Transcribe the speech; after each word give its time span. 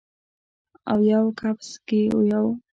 اویو 0.91 1.21
کپس 1.39 1.69
کې 1.87 2.01
یو 2.29 2.45